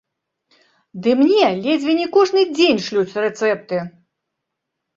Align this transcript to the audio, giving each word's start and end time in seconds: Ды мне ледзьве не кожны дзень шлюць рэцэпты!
Ды 1.03 1.09
мне 1.19 1.43
ледзьве 1.65 1.93
не 2.01 2.07
кожны 2.17 2.41
дзень 2.57 2.83
шлюць 2.89 3.17
рэцэпты! 3.27 3.77